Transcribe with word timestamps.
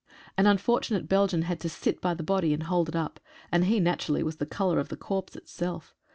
An 0.35 0.47
unfortunate 0.47 1.07
Belgian 1.07 1.43
had 1.43 1.59
to 1.59 1.69
sit 1.69 2.01
by 2.01 2.15
the 2.15 2.23
body 2.23 2.55
and 2.55 2.63
hold 2.63 2.89
it 2.89 2.95
up, 2.95 3.19
and 3.51 3.65
he 3.65 3.79
naturally 3.79 4.23
was 4.23 4.37
the 4.37 4.47
colour 4.47 4.79
of 4.79 4.89
the 4.89 4.97
corpse 4.97 5.35
itself. 5.35 5.93